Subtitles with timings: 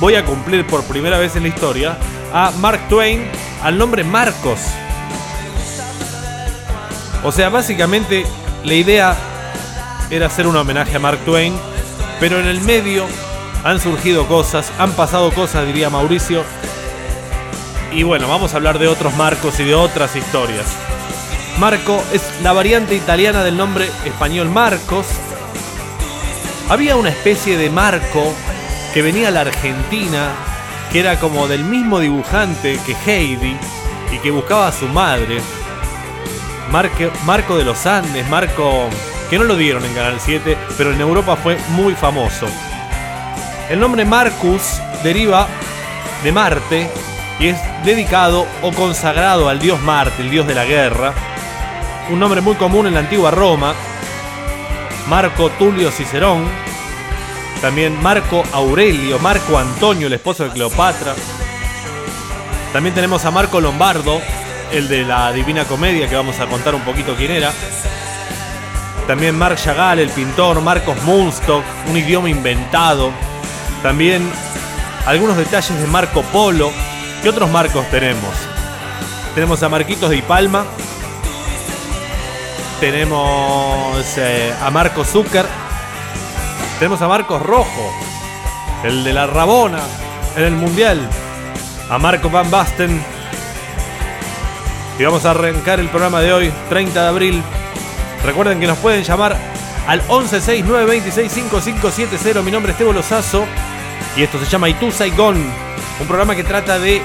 [0.00, 1.96] voy a cumplir por primera vez en la historia,
[2.32, 3.24] a Mark Twain,
[3.62, 4.60] al nombre Marcos.
[7.22, 8.24] O sea, básicamente
[8.64, 9.16] la idea
[10.10, 11.54] era hacer un homenaje a Mark Twain,
[12.18, 13.06] pero en el medio
[13.64, 16.44] han surgido cosas, han pasado cosas, diría Mauricio,
[17.92, 20.66] y bueno, vamos a hablar de otros marcos y de otras historias.
[21.58, 25.06] Marco es la variante italiana del nombre español Marcos.
[26.68, 28.32] Había una especie de Marco
[28.94, 30.32] que venía a la Argentina,
[30.92, 33.56] que era como del mismo dibujante que Heidi
[34.12, 35.40] y que buscaba a su madre.
[37.24, 38.88] Marco de los Andes, Marco
[39.28, 42.46] que no lo dieron en Canal 7, pero en Europa fue muy famoso.
[43.68, 45.46] El nombre Marcus deriva
[46.24, 46.90] de Marte
[47.40, 51.14] y es dedicado o consagrado al dios Marte, el dios de la guerra,
[52.10, 53.74] un nombre muy común en la antigua Roma,
[55.08, 56.44] Marco Tulio Cicerón,
[57.60, 61.14] también Marco Aurelio, Marco Antonio, el esposo de Cleopatra,
[62.72, 64.20] también tenemos a Marco Lombardo,
[64.70, 67.52] el de la Divina Comedia, que vamos a contar un poquito quién era.
[69.08, 73.10] También Marc Chagall, el pintor, Marcos Munstock, un idioma inventado.
[73.82, 74.30] También
[75.04, 76.70] algunos detalles de Marco Polo,
[77.22, 78.30] ¿Qué otros marcos tenemos?
[79.34, 80.64] Tenemos a Marquitos de Palma.
[82.80, 85.44] Tenemos eh, a Marco Zucker.
[86.78, 87.92] Tenemos a Marcos Rojo,
[88.84, 89.80] el de la Rabona
[90.34, 91.10] en el Mundial.
[91.90, 93.04] A Marco Van Basten.
[94.98, 97.42] Y vamos a arrancar el programa de hoy, 30 de abril.
[98.24, 99.36] Recuerden que nos pueden llamar
[99.86, 102.42] al 1169265570.
[102.42, 103.44] Mi nombre es Tebo Lozazo
[104.16, 105.69] y esto se llama Itu Saigon
[106.00, 107.02] un programa que trata de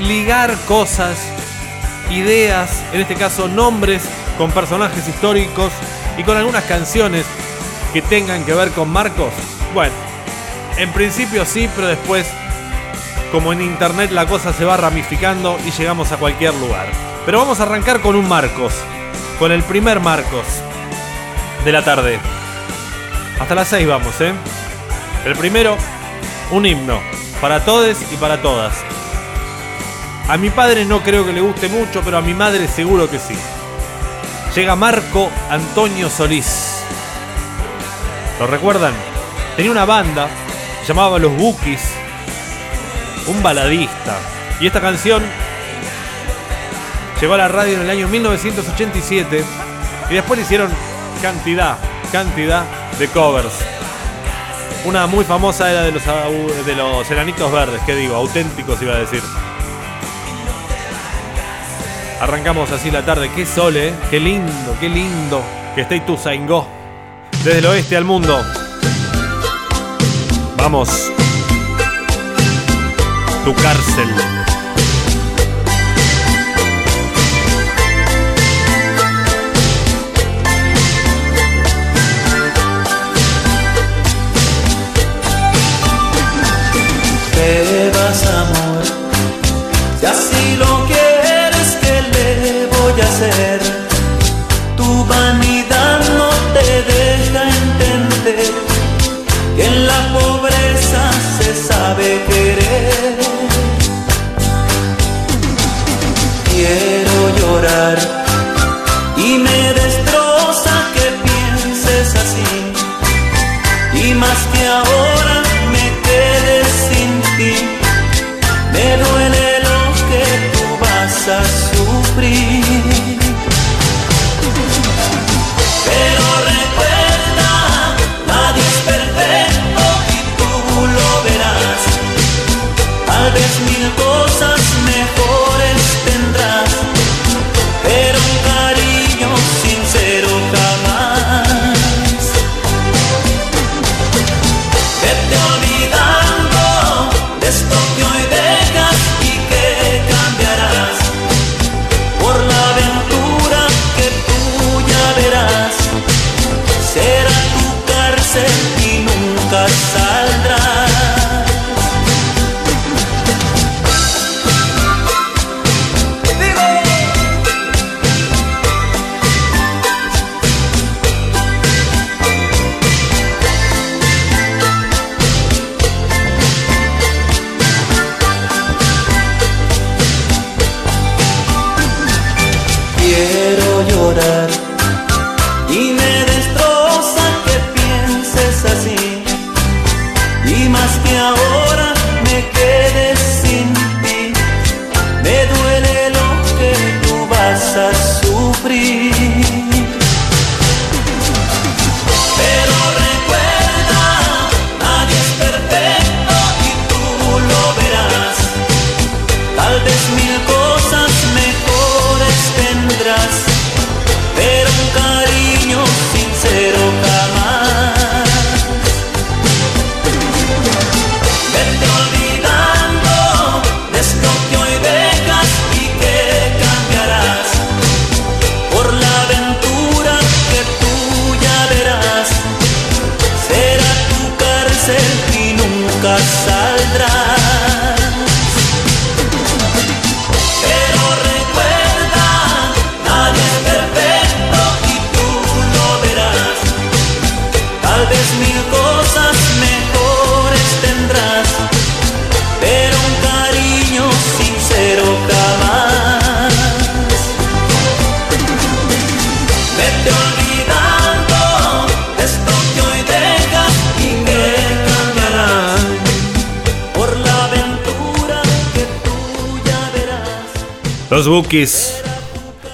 [0.00, 1.18] ligar cosas,
[2.10, 4.02] ideas, en este caso nombres,
[4.36, 5.72] con personajes históricos
[6.18, 7.24] y con algunas canciones
[7.92, 9.32] que tengan que ver con Marcos.
[9.72, 9.94] Bueno,
[10.76, 12.26] en principio sí, pero después,
[13.32, 16.86] como en internet la cosa se va ramificando y llegamos a cualquier lugar.
[17.24, 18.74] Pero vamos a arrancar con un Marcos,
[19.38, 20.44] con el primer Marcos
[21.64, 22.18] de la tarde.
[23.40, 24.32] Hasta las 6 vamos, ¿eh?
[25.24, 25.76] El primero,
[26.50, 27.23] un himno.
[27.44, 28.72] Para todos y para todas.
[30.30, 33.18] A mi padre no creo que le guste mucho, pero a mi madre seguro que
[33.18, 33.36] sí.
[34.56, 36.78] Llega Marco Antonio Solís.
[38.40, 38.94] ¿Lo recuerdan?
[39.56, 40.26] Tenía una banda,
[40.88, 41.82] llamaba Los Bookies,
[43.26, 44.16] un baladista.
[44.58, 45.22] Y esta canción
[47.20, 49.44] llegó a la radio en el año 1987
[50.08, 50.70] y después le hicieron
[51.20, 51.76] cantidad,
[52.10, 52.64] cantidad
[52.98, 53.73] de covers.
[54.84, 58.98] Una muy famosa era de los, de los enanitos verdes, que digo, auténticos iba a
[58.98, 59.22] decir.
[62.20, 65.42] Arrancamos así la tarde, qué sol, eh, qué lindo, qué lindo
[65.74, 66.68] que esté tú, Saingó.
[67.42, 68.42] Desde el oeste al mundo.
[70.56, 71.10] Vamos.
[73.44, 74.43] Tu cárcel.
[106.50, 108.23] Quiero llorar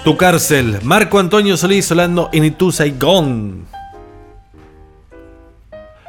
[0.05, 3.67] Tu Cárcel, Marco Antonio Solís Solano en Itu Saigon.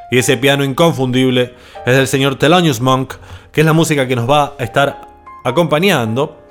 [0.09, 1.53] Y ese piano inconfundible
[1.85, 3.15] es del señor Thelonious Monk,
[3.51, 5.01] que es la música que nos va a estar
[5.43, 6.47] acompañando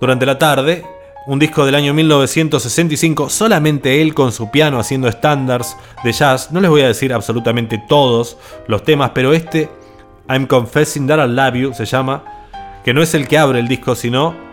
[0.00, 0.84] durante la tarde.
[1.28, 6.50] Un disco del año 1965, solamente él con su piano haciendo estándares de jazz.
[6.50, 9.70] No les voy a decir absolutamente todos los temas, pero este,
[10.28, 12.24] I'm Confessing That I Love You, se llama,
[12.84, 14.49] que no es el que abre el disco, sino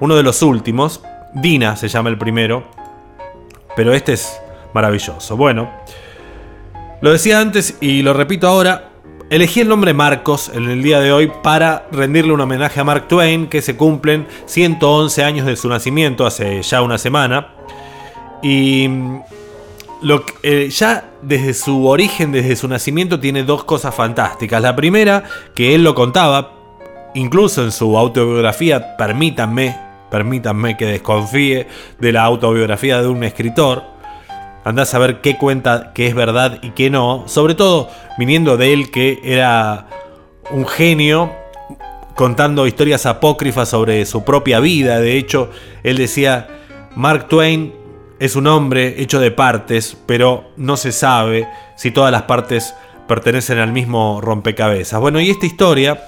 [0.00, 1.02] uno de los últimos.
[1.34, 2.64] Dina se llama el primero,
[3.76, 4.40] pero este es
[4.72, 5.36] maravilloso.
[5.36, 5.70] Bueno,
[7.00, 8.90] lo decía antes y lo repito ahora.
[9.30, 13.08] Elegí el nombre Marcos en el día de hoy para rendirle un homenaje a Mark
[13.08, 17.48] Twain, que se cumplen 111 años de su nacimiento, hace ya una semana.
[18.42, 19.20] Y mm,
[20.02, 20.34] lo que-
[20.66, 24.60] eh, ya desde su origen, desde su nacimiento, tiene dos cosas fantásticas.
[24.60, 25.24] La primera,
[25.54, 26.52] que él lo contaba,
[27.14, 29.76] incluso en su autobiografía, permítanme,
[30.10, 31.66] permítanme que desconfíe
[31.98, 33.82] de la autobiografía de un escritor.
[34.64, 37.24] Andás a saber qué cuenta que es verdad y qué no.
[37.26, 39.86] Sobre todo viniendo de él que era
[40.50, 41.32] un genio
[42.14, 45.00] contando historias apócrifas sobre su propia vida.
[45.00, 45.50] De hecho,
[45.82, 46.48] él decía,
[46.94, 47.74] Mark Twain
[48.18, 52.74] es un hombre hecho de partes, pero no se sabe si todas las partes
[53.06, 55.00] pertenecen al mismo rompecabezas.
[55.00, 56.00] Bueno, y esta historia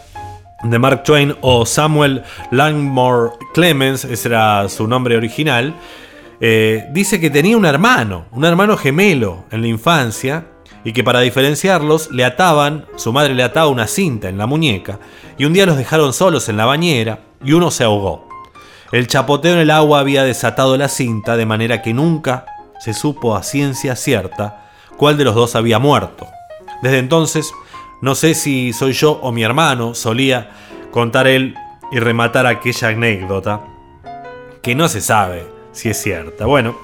[0.62, 5.74] de Mark Twain o Samuel Langmore Clemens, ese era su nombre original,
[6.40, 10.46] eh, dice que tenía un hermano, un hermano gemelo en la infancia,
[10.84, 15.00] y que para diferenciarlos le ataban, su madre le ataba una cinta en la muñeca,
[15.36, 18.28] y un día los dejaron solos en la bañera y uno se ahogó.
[18.92, 22.46] El chapoteo en el agua había desatado la cinta de manera que nunca
[22.78, 26.26] se supo a ciencia cierta cuál de los dos había muerto.
[26.82, 27.52] Desde entonces,
[28.00, 30.50] no sé si soy yo o mi hermano, solía
[30.90, 31.54] contar él
[31.92, 33.60] y rematar aquella anécdota,
[34.62, 36.46] que no se sabe si es cierta.
[36.46, 36.76] Bueno,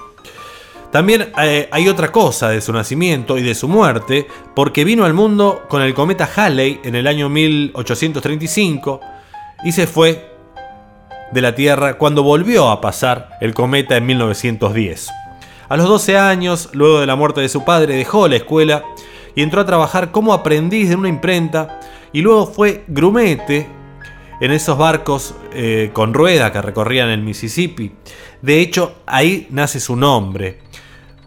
[0.92, 5.14] también eh, hay otra cosa de su nacimiento y de su muerte, porque vino al
[5.14, 9.00] mundo con el cometa Halley en el año 1835
[9.64, 10.32] y se fue
[11.32, 15.08] de la Tierra cuando volvió a pasar el cometa en 1910.
[15.68, 18.84] A los 12 años, luego de la muerte de su padre, dejó la escuela
[19.34, 21.80] y entró a trabajar como aprendiz en una imprenta
[22.12, 23.66] y luego fue grumete
[24.40, 27.92] en esos barcos eh, con rueda que recorrían el Mississippi.
[28.42, 30.58] De hecho, ahí nace su nombre,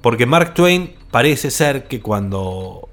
[0.01, 2.89] porque Mark Twain parece ser que cuando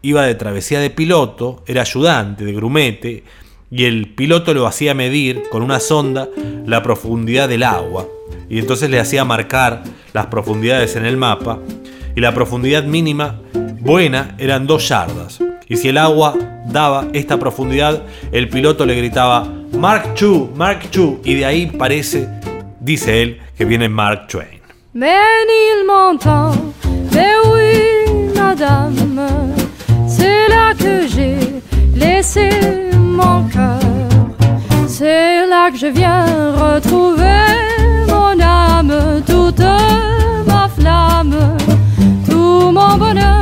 [0.00, 3.24] iba de travesía de piloto, era ayudante de grumete,
[3.70, 6.28] y el piloto lo hacía medir con una sonda
[6.64, 8.06] la profundidad del agua,
[8.48, 9.84] y entonces le hacía marcar
[10.14, 11.58] las profundidades en el mapa,
[12.16, 13.38] y la profundidad mínima
[13.80, 15.38] buena eran dos yardas.
[15.68, 16.34] Y si el agua
[16.66, 22.28] daba esta profundidad, el piloto le gritaba Mark II, Mark II, y de ahí parece,
[22.80, 24.58] dice él, que viene Mark Twain.
[30.08, 31.36] C'est là que j'ai
[31.94, 32.48] laissé
[32.96, 33.78] mon cœur.
[34.86, 36.24] C'est là que je viens
[36.56, 37.44] retrouver
[38.08, 39.60] mon âme, toute
[40.46, 41.56] ma flamme,
[42.28, 43.37] tout mon bonheur.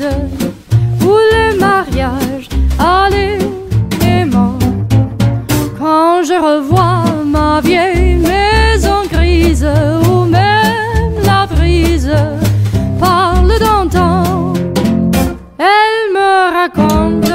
[0.00, 3.38] où le mariage allait.
[5.78, 9.66] Quand je revois ma vieille maison grise
[10.08, 12.12] où même la brise
[13.00, 14.52] parle d'antan,
[15.58, 17.32] elle me raconte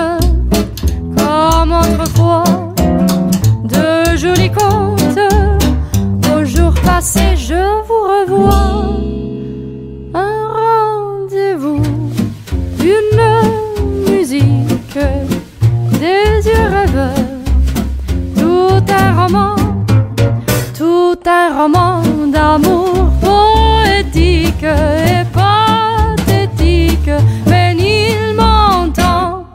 [1.17, 2.43] comme autrefois
[3.63, 5.19] de jolis contes.
[6.35, 8.62] Au jour passé, je vous revois.
[21.63, 27.15] roman d'amour poétique et pathétique.
[27.47, 29.45] Mais il m'entend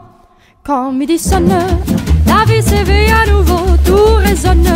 [0.63, 1.59] quand midi sonne,
[2.25, 4.73] la vie s'éveille à nouveau, tout résonne.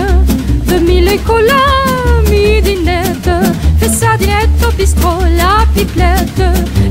[0.68, 3.32] De mille couleurs, midinette,
[3.80, 6.44] fait sa dinette au bistrot, la pipelette,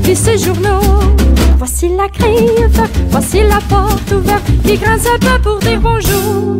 [0.03, 1.15] lit ses journaux.
[1.57, 6.55] Voici la crive, voici la porte ouverte qui grince un peu pour dire bonjour.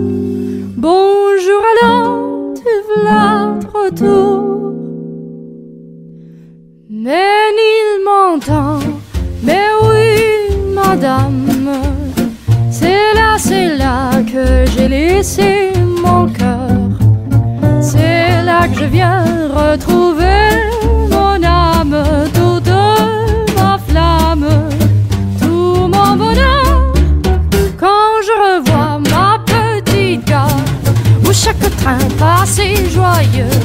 [0.78, 2.23] Bonjour alors
[2.88, 4.74] v'là trop tôt.
[6.89, 8.79] Mais il m'entend,
[9.43, 11.70] mais oui, madame.
[12.72, 16.70] C'est là, c'est là que j'ai laissé mon cœur.
[17.82, 20.23] C'est là que je viens retrouver
[31.84, 33.56] train passe joyeux,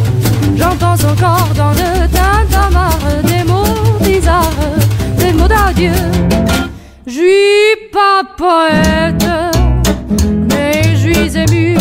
[0.57, 4.65] j'entends encore dans le tintamarre des mots bizarres,
[5.19, 5.93] des mots d'adieu.
[7.07, 9.25] Je suis pas poète,
[10.51, 11.77] mais je suis ému.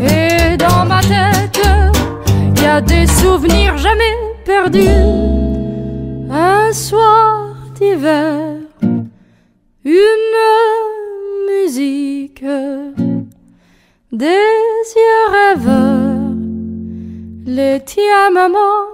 [0.00, 1.66] Et dans ma tête,
[2.62, 5.02] y a des souvenirs jamais perdus.
[6.30, 8.34] Un soir d'hiver,
[9.84, 10.38] une
[11.50, 12.44] musique,
[14.12, 16.32] des yeux rêveurs,
[17.44, 18.86] les tiens, maman.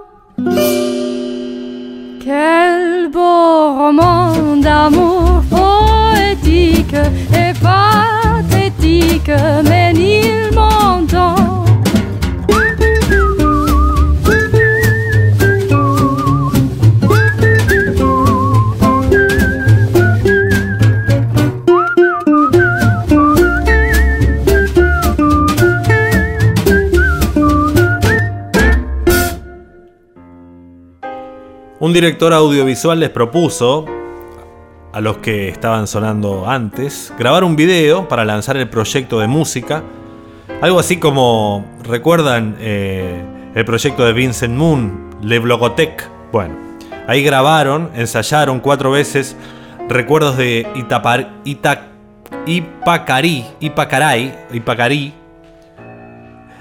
[2.19, 6.95] Quel beau roman d'amour poétique
[7.31, 8.14] et pathétique,
[31.95, 33.85] director audiovisual les propuso
[34.91, 39.81] a los que estaban sonando antes grabar un video para lanzar el proyecto de música.
[40.61, 43.23] Algo así como, ¿recuerdan eh,
[43.55, 46.09] el proyecto de Vincent Moon, Le Blogotech?
[46.33, 46.55] Bueno,
[47.07, 49.37] ahí grabaron, ensayaron cuatro veces
[49.87, 51.87] recuerdos de Itapar, Ita,
[52.45, 55.13] Ipacarí, Ipacaray, Ipacarí.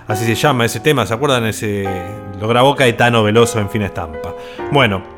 [0.07, 1.45] Así se llama ese tema, ¿se acuerdan?
[1.47, 1.89] Ese,
[2.41, 4.33] lo grabó Caetano Veloso en Fin Estampa.
[4.71, 5.14] Bueno,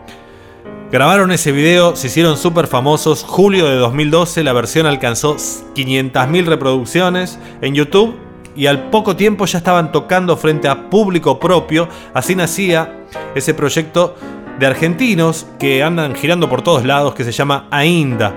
[0.91, 3.25] grabaron ese video, se hicieron súper famosos.
[3.25, 8.17] Julio de 2012 la versión alcanzó 500.000 reproducciones en YouTube
[8.55, 11.89] y al poco tiempo ya estaban tocando frente a público propio.
[12.15, 14.15] Así nacía ese proyecto
[14.59, 18.35] de argentinos que andan girando por todos lados que se llama Ainda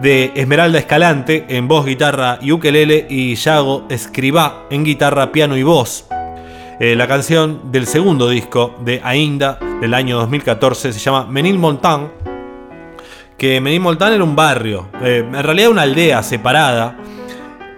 [0.00, 5.62] de Esmeralda Escalante en voz, guitarra y ukelele y Yago Escribá en guitarra, piano y
[5.62, 6.06] voz.
[6.80, 12.10] Eh, la canción del segundo disco de Ainda del año 2014 se llama Menil Montan.
[13.38, 16.96] Que Menil Montan era un barrio, eh, en realidad una aldea separada,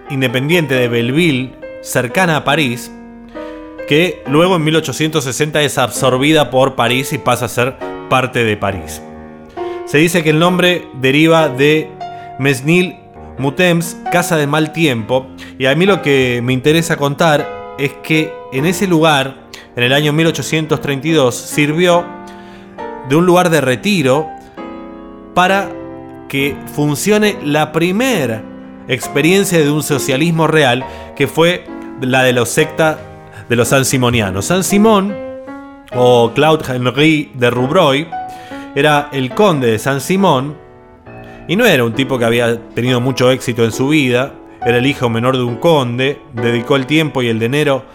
[0.09, 2.91] independiente de Belleville, cercana a París,
[3.87, 7.75] que luego en 1860 es absorbida por París y pasa a ser
[8.09, 9.01] parte de París.
[9.85, 11.89] Se dice que el nombre deriva de
[12.39, 12.95] Mesnil
[13.37, 15.27] Mutems, Casa de Mal Tiempo,
[15.59, 19.93] y a mí lo que me interesa contar es que en ese lugar, en el
[19.93, 22.05] año 1832, sirvió
[23.09, 24.27] de un lugar de retiro
[25.33, 25.69] para
[26.27, 28.43] que funcione la primera
[28.87, 31.65] experiencia de un socialismo real, que fue
[32.01, 32.99] la de los secta
[33.47, 34.45] de los San Simonianos.
[34.45, 35.15] San Simón,
[35.95, 38.07] o Claude Henry de Rouvroy,
[38.75, 40.57] era el conde de San Simón,
[41.47, 44.33] y no era un tipo que había tenido mucho éxito en su vida,
[44.67, 47.85] era el hijo menor de un conde, dedicó el tiempo y el dinero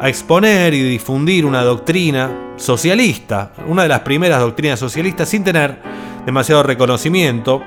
[0.00, 5.76] a exponer y difundir una doctrina socialista, una de las primeras doctrinas socialistas sin tener
[6.24, 7.64] demasiado reconocimiento.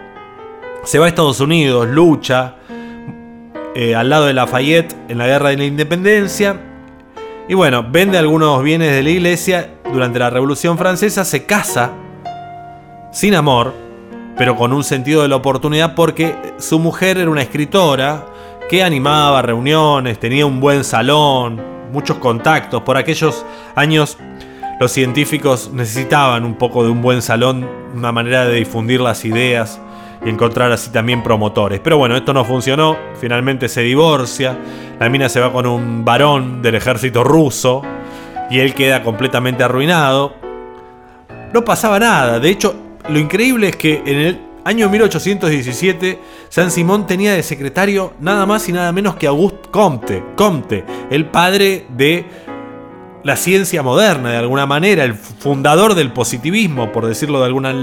[0.86, 2.56] Se va a Estados Unidos, lucha
[3.76, 6.58] eh, al lado de Lafayette en la guerra de la independencia.
[7.50, 11.92] Y bueno, vende algunos bienes de la iglesia durante la Revolución Francesa, se casa
[13.12, 13.88] sin amor
[14.38, 18.26] pero con un sentido de la oportunidad porque su mujer era una escritora
[18.70, 22.82] que animaba reuniones, tenía un buen salón, muchos contactos.
[22.84, 23.46] Por aquellos
[23.76, 24.18] años
[24.80, 29.80] los científicos necesitaban un poco de un buen salón, una manera de difundir las ideas
[30.26, 31.80] y encontrar así también promotores.
[31.80, 34.58] Pero bueno, esto no funcionó, finalmente se divorcia,
[35.00, 37.82] la mina se va con un varón del ejército ruso
[38.50, 40.36] y él queda completamente arruinado.
[41.54, 42.76] No pasaba nada, de hecho
[43.08, 46.20] lo increíble es que en el año 1817
[46.50, 51.28] San Simón tenía de secretario nada más y nada menos que Auguste Comte, Comte, el
[51.28, 52.26] padre de
[53.24, 57.74] la ciencia moderna de alguna manera, el fundador del positivismo, por decirlo de alguna...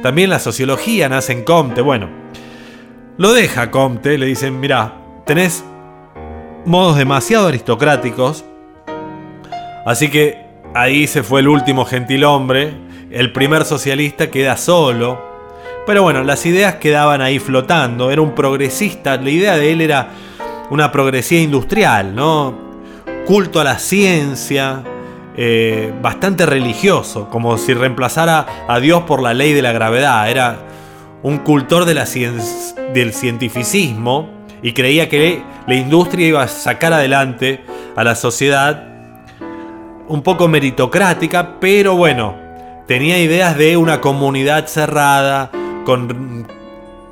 [0.00, 2.08] También la sociología nace en Comte, bueno.
[3.18, 4.94] Lo deja Comte, le dicen, mira,
[5.26, 5.64] tenés
[6.66, 8.44] modos demasiado aristocráticos,
[9.84, 12.74] así que ahí se fue el último gentilhombre,
[13.10, 15.29] el primer socialista queda solo,
[15.90, 20.10] pero bueno, las ideas quedaban ahí flotando, era un progresista, la idea de él era
[20.70, 22.54] una progresía industrial, ¿no?
[23.26, 24.84] Culto a la ciencia,
[25.36, 30.60] eh, bastante religioso, como si reemplazara a Dios por la ley de la gravedad, era
[31.24, 32.06] un cultor de la
[32.94, 34.30] del cientificismo
[34.62, 37.64] y creía que la industria iba a sacar adelante
[37.96, 38.84] a la sociedad
[40.06, 42.36] un poco meritocrática, pero bueno,
[42.86, 45.50] tenía ideas de una comunidad cerrada,
[45.84, 46.46] con,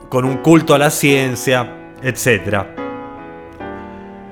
[0.08, 2.64] con un culto a la ciencia, etc.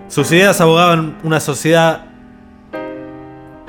[0.09, 2.07] Sus ideas abogaban una sociedad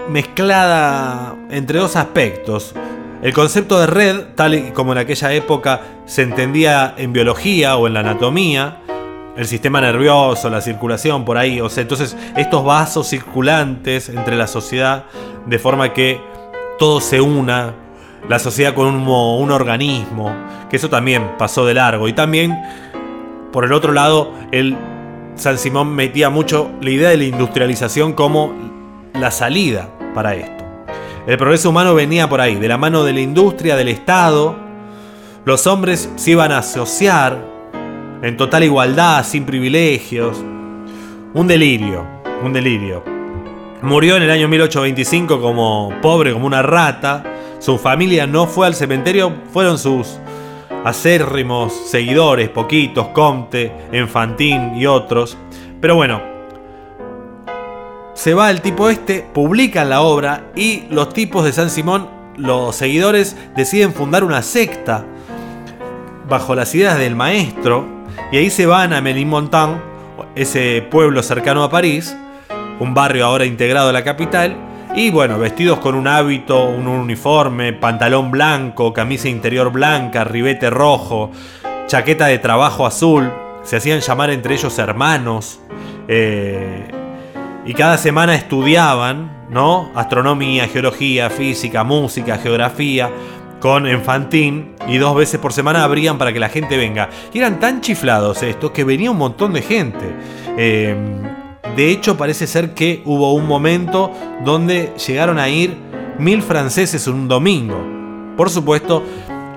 [0.10, 2.74] mezclada entre dos aspectos.
[3.22, 7.88] El concepto de red, tal y como en aquella época se entendía en biología o
[7.88, 8.78] en la anatomía,
[9.36, 14.48] el sistema nervioso, la circulación por ahí, o sea, entonces estos vasos circulantes entre la
[14.48, 15.06] sociedad
[15.46, 16.20] de forma que
[16.80, 17.74] todo se una,
[18.30, 20.34] la sociedad con un, organismo,
[20.70, 22.08] que eso también pasó de largo.
[22.08, 22.58] Y también,
[23.52, 24.76] por el otro lado, el
[25.36, 28.54] San Simón metía mucho la idea de la industrialización como
[29.14, 30.66] la salida para esto.
[31.28, 34.56] El progreso humano venía por ahí, de la mano de la industria, del Estado.
[35.46, 37.38] Los hombres se iban a asociar
[38.22, 40.38] en total igualdad, sin privilegios.
[41.34, 42.06] Un delirio,
[42.44, 43.04] un delirio.
[43.82, 47.24] Murió en el año 1825 como pobre, como una rata.
[47.60, 50.20] Su familia no fue al cementerio, fueron sus
[50.84, 55.38] acérrimos seguidores, poquitos, Comte, Enfantín y otros.
[55.82, 56.22] Pero bueno,
[58.14, 62.76] se va el tipo este, publican la obra y los tipos de San Simón, los
[62.76, 65.06] seguidores, deciden fundar una secta
[66.30, 67.86] bajo las ideas del maestro
[68.32, 69.80] y ahí se van a Ménilmontant,
[70.36, 72.16] ese pueblo cercano a París,
[72.80, 74.56] un barrio ahora integrado a la capital,
[74.98, 81.30] y bueno, vestidos con un hábito, un uniforme, pantalón blanco, camisa interior blanca, ribete rojo,
[81.86, 83.32] chaqueta de trabajo azul,
[83.62, 85.60] se hacían llamar entre ellos hermanos.
[86.08, 86.88] Eh,
[87.64, 89.92] y cada semana estudiaban, ¿no?
[89.94, 93.12] Astronomía, geología, física, música, geografía,
[93.60, 97.12] con Enfantín y dos veces por semana abrían para que la gente venga.
[97.34, 100.16] Y eran tan chiflados estos que venía un montón de gente.
[100.58, 100.96] Eh,
[101.78, 104.12] de hecho, parece ser que hubo un momento
[104.44, 105.78] donde llegaron a ir
[106.18, 107.80] mil franceses un domingo.
[108.36, 109.04] Por supuesto,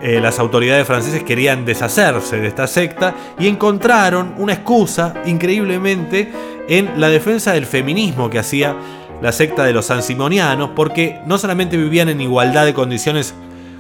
[0.03, 6.31] eh, las autoridades francesas querían deshacerse de esta secta y encontraron una excusa, increíblemente,
[6.69, 8.77] en la defensa del feminismo que hacía
[9.23, 13.35] la secta de los sansimonianos, porque no solamente vivían en igualdad de condiciones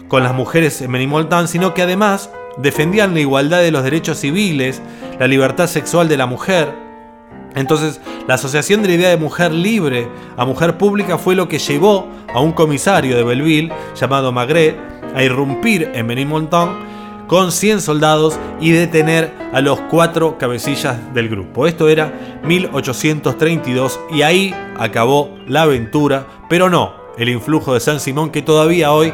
[0.09, 4.81] con las mujeres en Menimoltán, sino que además defendían la igualdad de los derechos civiles,
[5.18, 6.89] la libertad sexual de la mujer.
[7.55, 11.59] Entonces, la asociación de la idea de mujer libre a mujer pública fue lo que
[11.59, 14.77] llevó a un comisario de Belleville llamado Magret
[15.15, 16.91] a irrumpir en Menimoltán
[17.27, 21.67] con 100 soldados y detener a los cuatro cabecillas del grupo.
[21.67, 22.13] Esto era
[22.45, 28.93] 1832 y ahí acabó la aventura, pero no el influjo de San Simón que todavía
[28.93, 29.13] hoy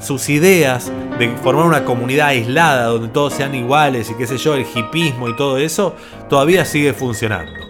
[0.00, 4.54] sus ideas de formar una comunidad aislada donde todos sean iguales y qué sé yo,
[4.54, 5.94] el hipismo y todo eso,
[6.28, 7.63] todavía sigue funcionando.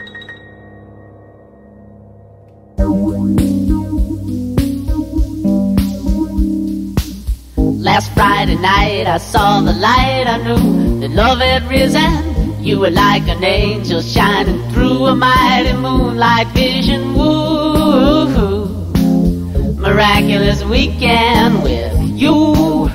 [7.95, 12.61] Last Friday night I saw the light, I knew that love had risen.
[12.61, 17.15] You were like an angel shining through a mighty moonlight vision.
[17.15, 18.27] Woo,
[19.77, 22.91] miraculous weekend with you.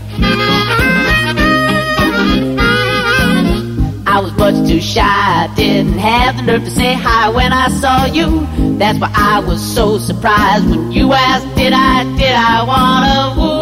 [4.05, 7.69] I was much too shy, I didn't have the nerve to say hi when I
[7.69, 8.45] saw you.
[8.77, 13.58] That's why I was so surprised when you asked, Did I, did I wanna woo?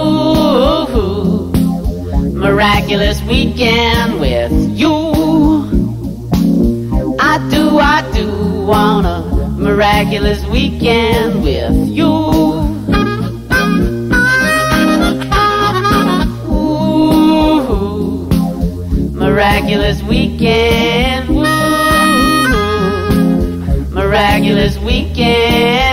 [2.58, 4.94] Miraculous weekend with you.
[7.20, 8.28] I do, I do
[8.66, 9.22] want a
[9.60, 12.08] miraculous weekend with you.
[16.50, 18.28] Ooh,
[19.12, 21.30] miraculous weekend.
[21.30, 21.44] Ooh,
[23.94, 25.87] miraculous weekend.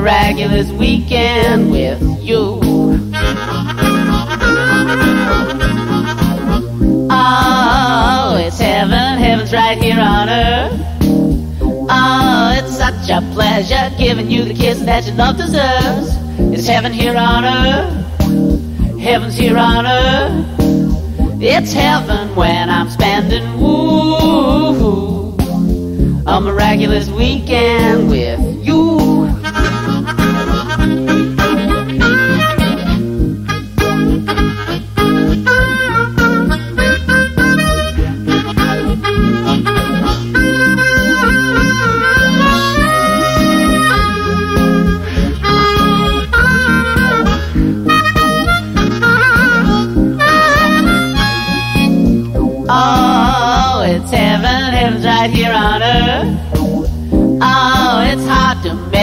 [0.00, 2.58] Miraculous weekend with you.
[7.12, 10.80] Oh, it's heaven, heaven's right here on earth.
[11.52, 16.16] Oh, it's such a pleasure giving you the kiss that your love deserves.
[16.58, 18.98] It's heaven here on earth.
[18.98, 20.46] Heaven's here on earth.
[21.42, 25.36] It's heaven when I'm spending woo
[26.26, 28.49] a miraculous weekend with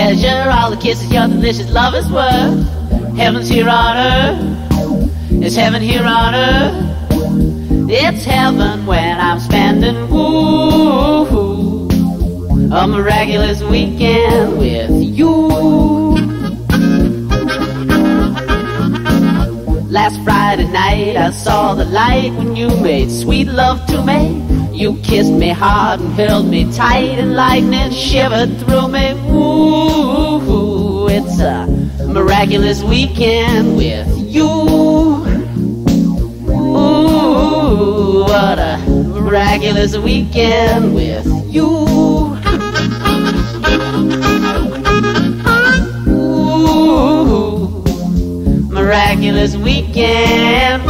[0.07, 3.17] measure all the kisses your delicious love is worth.
[3.17, 4.39] Heaven's here on earth.
[5.43, 6.77] It's heaven here on earth.
[7.89, 11.89] It's heaven when I'm spending woo
[12.71, 15.33] a miraculous weekend with you.
[19.89, 24.21] Last Friday night I saw the light when you made sweet love to me.
[24.77, 29.05] You kissed me hard and held me tight and lightning shivered through me.
[29.31, 29.76] Ooh,
[31.17, 31.65] it's a
[32.05, 34.45] miraculous weekend with you.
[36.77, 41.65] Ooh, what a miraculous weekend with you.
[46.07, 47.83] Ooh,
[48.69, 50.85] miraculous weekend.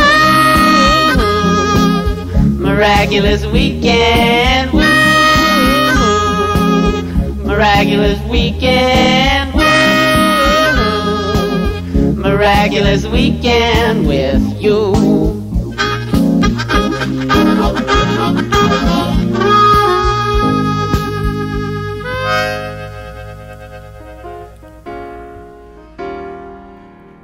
[2.60, 4.74] Miraculous weekend.
[7.46, 9.47] Miraculous weekend.
[12.48, 14.94] Miraculous weekend with you.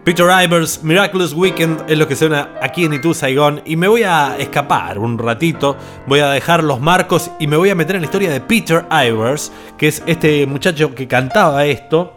[0.04, 4.04] Peter Ivers, Miraculous Weekend es lo que suena aquí en Itu Saigon y me voy
[4.04, 8.02] a escapar un ratito, voy a dejar los marcos y me voy a meter en
[8.02, 12.12] la historia de Peter Ivers, que es este muchacho que cantaba esto,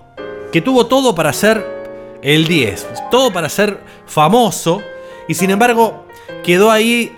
[0.50, 1.75] que tuvo todo para ser
[2.22, 4.82] el 10, todo para ser famoso
[5.28, 6.06] y sin embargo
[6.44, 7.16] quedó ahí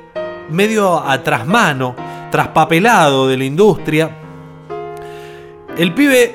[0.50, 1.94] medio a trasmano,
[2.30, 4.10] traspapelado de la industria.
[5.76, 6.34] El pibe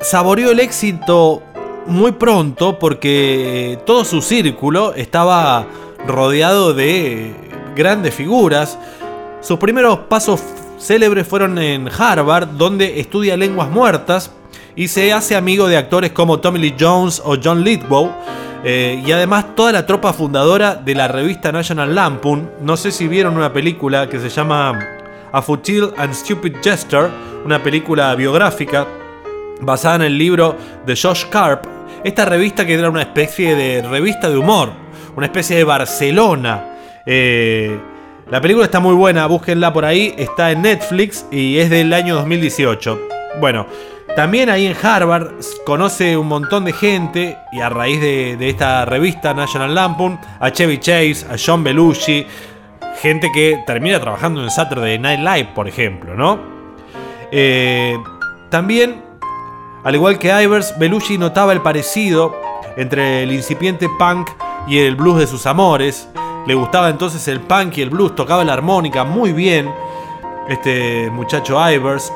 [0.00, 1.42] saboreó el éxito
[1.86, 5.66] muy pronto porque todo su círculo estaba
[6.06, 7.34] rodeado de
[7.76, 8.78] grandes figuras.
[9.40, 10.42] Sus primeros pasos
[10.78, 14.30] célebres fueron en Harvard, donde estudia lenguas muertas
[14.76, 18.10] y se hace amigo de actores como Tommy Lee Jones o John Lithgow.
[18.62, 22.50] eh, y además toda la tropa fundadora de la revista National Lampoon.
[22.60, 24.78] No sé si vieron una película que se llama
[25.32, 27.08] A Futile and Stupid Jester,
[27.44, 28.86] una película biográfica
[29.62, 31.64] basada en el libro de Josh Carp.
[32.04, 34.70] Esta revista que era una especie de revista de humor,
[35.16, 36.76] una especie de Barcelona.
[37.06, 37.78] Eh,
[38.30, 42.14] la película está muy buena, búsquenla por ahí, está en Netflix y es del año
[42.16, 43.00] 2018.
[43.40, 43.66] Bueno,
[44.16, 45.28] también ahí en Harvard
[45.64, 50.78] conoce un montón de gente y a raíz de, esta revista National Lampoon, a Chevy
[50.78, 52.26] Chase, a John Belushi,
[53.00, 56.40] gente que termina trabajando en Saturday Night Live, por ejemplo, ¿no?
[57.30, 57.96] Eh,
[58.50, 59.02] también,
[59.84, 62.34] al igual que Ivers, Belushi notaba el parecido
[62.76, 64.28] entre el incipiente punk
[64.66, 66.08] y el blues de sus amores.
[66.46, 69.70] Le gustaba entonces el punk y el blues, tocaba la armónica muy bien.
[70.48, 72.12] Este muchacho Ivers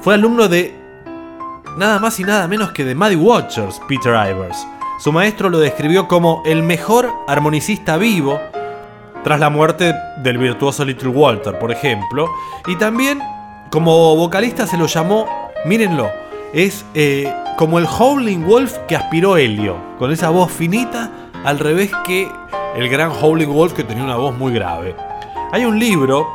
[0.00, 0.74] fue alumno de
[1.76, 4.66] nada más y nada menos que de Muddy Watchers, Peter Ivers.
[4.98, 8.40] Su maestro lo describió como el mejor armonicista vivo
[9.22, 12.28] tras la muerte del virtuoso Little Walter, por ejemplo.
[12.66, 13.20] Y también
[13.70, 15.26] como vocalista se lo llamó,
[15.64, 16.10] mírenlo,
[16.52, 21.10] es eh, como el Howling Wolf que aspiró Helio, con esa voz finita,
[21.44, 22.28] al revés que
[22.76, 24.96] el gran Howling Wolf que tenía una voz muy grave.
[25.52, 26.26] Hay un libro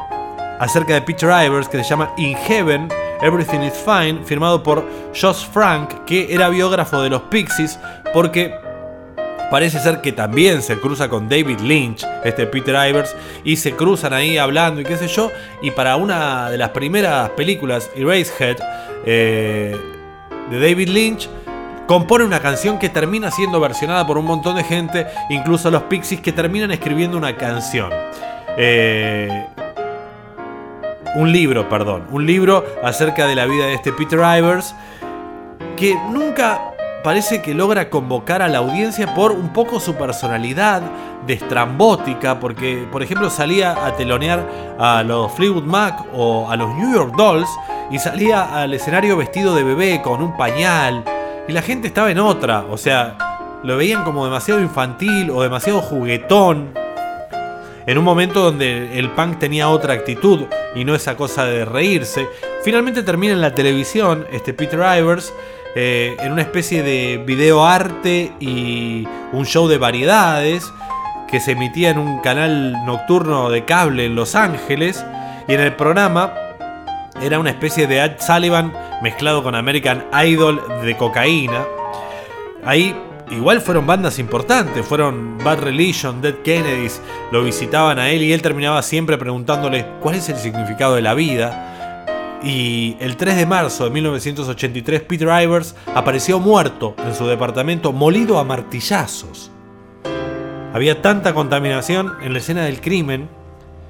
[0.60, 2.90] acerca de Peter Ivers que se llama In Heaven,
[3.22, 7.80] Everything is Fine, firmado por Josh Frank, que era biógrafo de los Pixies,
[8.14, 8.54] porque
[9.50, 14.14] parece ser que también se cruza con David Lynch, este Peter Ivers, y se cruzan
[14.14, 18.58] ahí hablando y qué sé yo, y para una de las primeras películas, Erasehead,
[19.06, 19.78] eh,
[20.50, 21.30] de David Lynch,
[21.88, 26.22] compone una canción que termina siendo versionada por un montón de gente, incluso los Pixies
[26.22, 27.92] que terminan escribiendo una canción.
[28.58, 29.48] Eh,
[31.16, 34.76] un libro, perdón, un libro acerca de la vida de este Peter Ivers,
[35.76, 36.74] que nunca
[37.04, 40.82] parece que logra convocar a la audiencia por un poco su personalidad
[41.28, 44.48] destrambótica, porque por ejemplo salía a telonear
[44.80, 47.50] a los Fleetwood Mac o a los New York Dolls
[47.92, 51.04] y salía al escenario vestido de bebé con un pañal
[51.48, 53.18] y la gente estaba en otra, o sea,
[53.64, 56.83] lo veían como demasiado infantil o demasiado juguetón.
[57.86, 62.28] En un momento donde el punk tenía otra actitud y no esa cosa de reírse.
[62.64, 65.34] Finalmente termina en la televisión este Peter Ivers
[65.76, 70.72] eh, en una especie de video arte y un show de variedades
[71.30, 75.04] que se emitía en un canal nocturno de cable en Los Ángeles
[75.48, 76.34] y en el programa
[77.22, 81.66] era una especie de Ed Sullivan mezclado con American Idol de cocaína.
[82.64, 82.96] Ahí
[83.32, 88.42] igual fueron bandas importantes, fueron Bad Religion, Dead Kennedys, lo visitaban a él y él
[88.42, 92.40] terminaba siempre preguntándole cuál es el significado de la vida.
[92.44, 98.38] Y el 3 de marzo de 1983 Peter Ivers apareció muerto en su departamento, molido
[98.38, 99.50] a martillazos.
[100.74, 103.30] Había tanta contaminación en la escena del crimen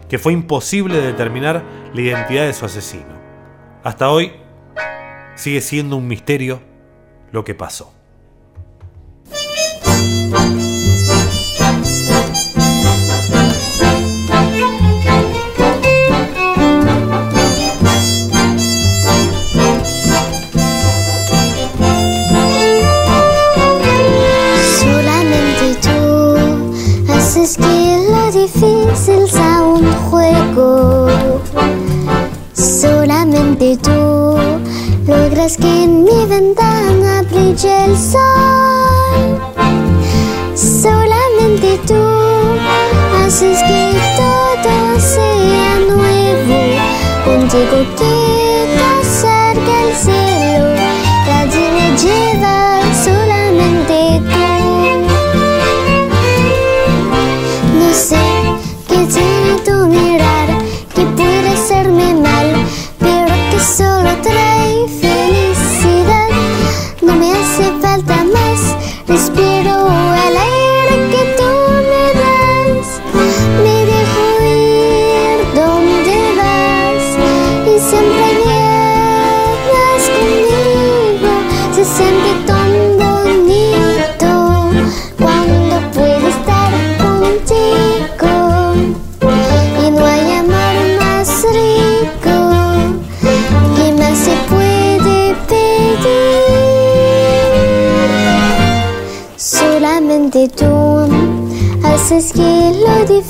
[0.10, 3.14] que fue imposible determinar la identidad de su asesino.
[3.84, 4.34] Hasta hoy
[5.36, 6.62] sigue siendo un misterio
[7.32, 7.94] lo que pasó.
[35.54, 39.42] Logras que en mi ventana brille el sol.
[40.56, 42.04] Solamente tú
[43.18, 46.60] haces que todo sea nuevo.
[47.26, 48.13] Contigo quiero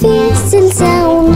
[0.03, 1.33] lo difícil sea un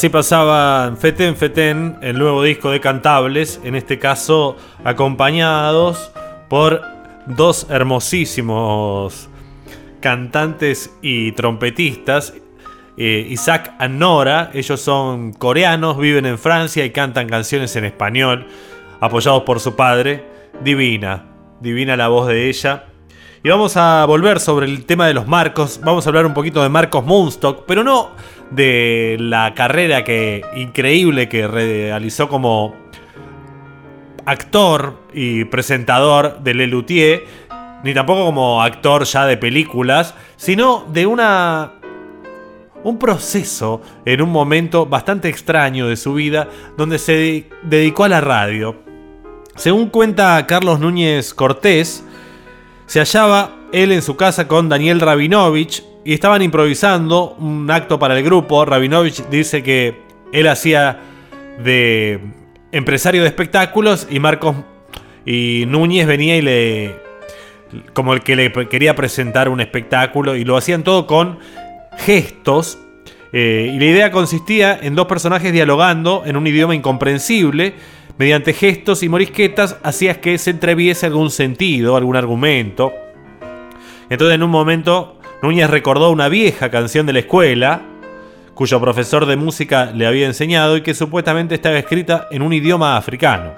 [0.00, 6.10] Así pasaban Feten Feten, el nuevo disco de Cantables, en este caso acompañados
[6.48, 6.80] por
[7.26, 9.28] dos hermosísimos
[10.00, 12.32] cantantes y trompetistas,
[12.96, 18.46] eh, Isaac and Nora, ellos son coreanos, viven en Francia y cantan canciones en español.
[19.00, 20.24] apoyados por su padre.
[20.64, 21.26] Divina,
[21.60, 22.86] divina la voz de ella.
[23.42, 25.80] Y vamos a volver sobre el tema de los Marcos.
[25.82, 28.10] Vamos a hablar un poquito de Marcos Moonstock, pero no
[28.50, 32.74] de la carrera que increíble que realizó como
[34.26, 37.24] actor y presentador de Lelutier,
[37.82, 41.72] ni tampoco como actor ya de películas, sino de una
[42.82, 48.20] un proceso en un momento bastante extraño de su vida donde se dedicó a la
[48.20, 48.76] radio.
[49.54, 52.04] Según cuenta Carlos Núñez Cortés,
[52.86, 58.16] se hallaba él en su casa con Daniel Rabinovich y estaban improvisando un acto para
[58.16, 58.64] el grupo.
[58.64, 60.00] Rabinovich dice que
[60.32, 61.00] él hacía
[61.62, 62.20] de
[62.72, 64.56] empresario de espectáculos y Marcos
[65.26, 67.10] y Núñez venía y le
[67.92, 71.38] como el que le quería presentar un espectáculo y lo hacían todo con
[71.98, 72.78] gestos.
[73.32, 77.74] Eh, y la idea consistía en dos personajes dialogando en un idioma incomprensible.
[78.18, 82.92] Mediante gestos y morisquetas hacías que se entreviese algún sentido, algún argumento.
[84.10, 87.80] Entonces en un momento Núñez recordó una vieja canción de la escuela,
[88.54, 92.98] cuyo profesor de música le había enseñado y que supuestamente estaba escrita en un idioma
[92.98, 93.54] africano.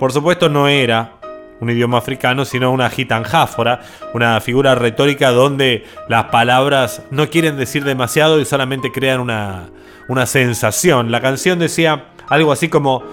[0.00, 1.12] Por supuesto no era
[1.60, 3.82] un idioma africano, sino una gitanjáfora,
[4.14, 9.70] una figura retórica donde las palabras no quieren decir demasiado y solamente crean una,
[10.08, 11.12] una sensación.
[11.12, 13.04] La canción decía algo así como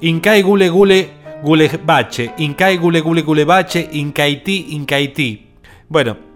[0.00, 1.10] Incai gule gule
[1.42, 5.48] gule bache, Incai gule gule gule bache, Incaití, Incaití.
[5.90, 6.29] Bueno,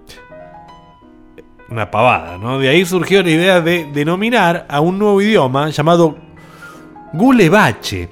[1.68, 2.58] una pavada, ¿no?
[2.58, 6.16] De ahí surgió la idea de denominar a un nuevo idioma llamado
[7.12, 8.10] Gulebache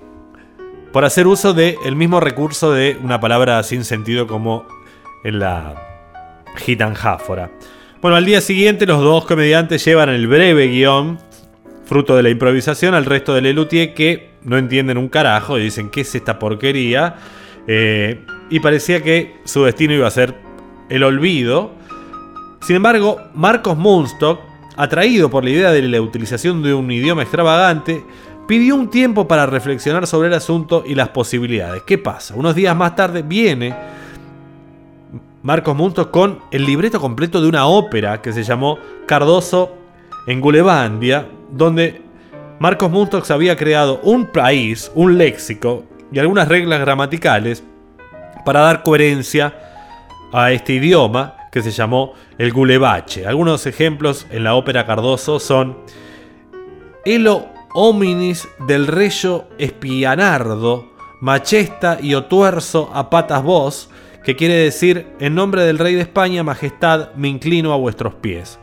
[0.93, 4.67] por hacer uso del mismo recurso de una palabra sin sentido como
[5.25, 5.75] en la
[6.57, 7.51] gitanjáfora.
[8.01, 11.19] Bueno, al día siguiente los dos comediantes llevan el breve guion,
[11.85, 15.88] fruto de la improvisación, al resto del Lelutier que no entienden un carajo y dicen,
[15.88, 17.17] ¿qué es esta porquería?
[17.67, 20.35] Eh, y parecía que su destino iba a ser
[20.88, 21.73] el olvido.
[22.62, 24.40] Sin embargo, Marcos Moonstock,
[24.77, 28.05] atraído por la idea de la utilización de un idioma extravagante,
[28.46, 31.83] pidió un tiempo para reflexionar sobre el asunto y las posibilidades.
[31.83, 32.35] ¿Qué pasa?
[32.37, 33.75] Unos días más tarde viene
[35.42, 39.75] Marcos Muntos con el libreto completo de una ópera que se llamó Cardoso
[40.29, 42.01] en Gulebandia, donde
[42.61, 47.64] Marcos Muntos había creado un país, un léxico y algunas reglas gramaticales
[48.44, 49.53] para dar coherencia
[50.33, 53.27] a este idioma que se llamó el gulebache.
[53.27, 55.77] Algunos ejemplos en la ópera Cardoso son
[57.05, 63.91] Elo hominis del reyo espianardo, machesta y otuerzo a patas vos,
[64.25, 68.59] que quiere decir, en nombre del rey de España, majestad, me inclino a vuestros pies.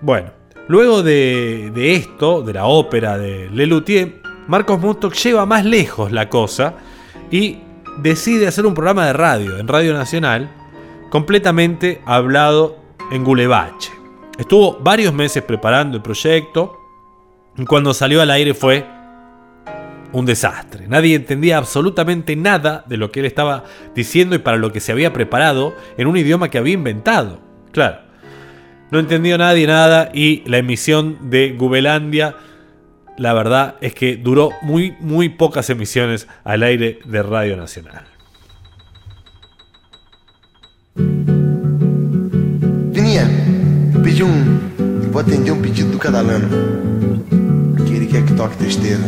[0.00, 0.30] Bueno,
[0.66, 6.74] luego de, esto, de la ópera de Lelutier, Marcos Munstock lleva más lejos la cosa
[7.30, 7.58] y
[7.98, 10.63] decide hacer un programa de radio en Radio Nacional
[11.14, 12.76] completamente hablado
[13.12, 13.92] en Gulebache.
[14.36, 16.76] Estuvo varios meses preparando el proyecto,
[17.68, 18.84] cuando salió al aire fue
[20.10, 20.88] un desastre.
[20.88, 23.62] Nadie entendía absolutamente nada de lo que él estaba
[23.94, 27.38] diciendo y para lo que se había preparado en un idioma que había inventado.
[27.70, 27.98] Claro,
[28.90, 32.34] no entendió nadie nada y la emisión de Gubelandia,
[33.18, 38.13] la verdad es que duró muy, muy pocas emisiones al aire de Radio Nacional.
[44.04, 44.58] Pediu um.
[45.10, 46.48] Vou atender um pedido do Cadalano.
[48.10, 49.00] quer que toque testeira?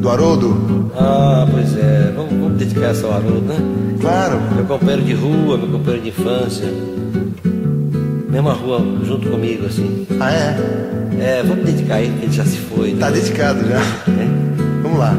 [0.00, 0.90] Do Haroldo?
[0.96, 2.12] Ah, pois é.
[2.16, 3.56] Vamos, vamos dedicar essa ao Haroldo, né?
[4.00, 4.40] Claro.
[4.54, 6.66] Meu companheiro de rua, meu companheiro de infância.
[8.28, 10.06] Mesma rua junto comigo, assim.
[10.18, 10.56] Ah, é?
[11.20, 12.92] É, vamos dedicar ele, que ele já se foi.
[12.94, 13.18] Tá né?
[13.18, 13.78] dedicado já.
[13.78, 14.82] É?
[14.82, 15.16] Vamos lá.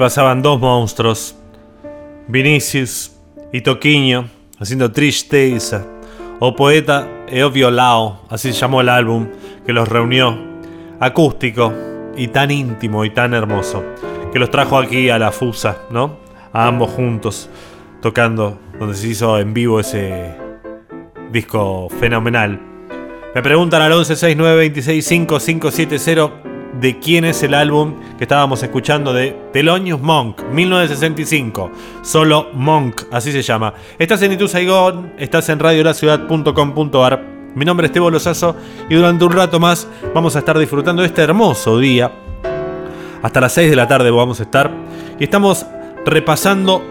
[0.00, 1.36] Pasaban dos monstruos,
[2.26, 3.12] Vinicius
[3.52, 5.84] y Toquinho, haciendo Tristeza,
[6.38, 9.28] o Poeta e o Violao, así se llamó el álbum
[9.66, 10.38] que los reunió,
[11.00, 11.74] acústico
[12.16, 13.84] y tan íntimo y tan hermoso,
[14.32, 16.16] que los trajo aquí a la Fusa, ¿no?
[16.54, 17.50] A ambos juntos,
[18.00, 20.34] tocando, donde se hizo en vivo ese
[21.30, 22.58] disco fenomenal.
[23.34, 26.49] Me preguntan al 1169265570
[26.80, 31.70] de quién es el álbum que estábamos escuchando de Thelonious Monk, 1965.
[32.02, 33.74] Solo Monk, así se llama.
[33.98, 37.22] Estás en Itu Saigon, estás en radiolaciudad.com.ar.
[37.54, 38.56] Mi nombre es Tebo Lozazo
[38.88, 42.12] y durante un rato más vamos a estar disfrutando de este hermoso día.
[43.22, 44.70] Hasta las 6 de la tarde vamos a estar.
[45.18, 45.66] Y estamos
[46.06, 46.82] repasando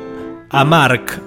[0.51, 1.19] a Mark,